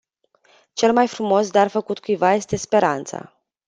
Cel 0.73 0.93
mai 0.93 1.07
frumos 1.07 1.51
dar 1.51 1.67
făcut 1.67 1.99
cuiva 1.99 2.33
este 2.33 2.55
speranța. 2.55 3.37